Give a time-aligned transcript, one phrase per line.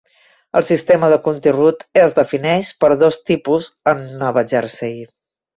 [0.59, 4.99] El sistema de County Route es defineix per dos tipus a Nova Jersey.